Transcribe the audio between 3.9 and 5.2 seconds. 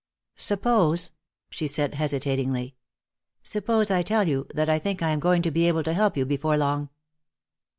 I tell you that I think I am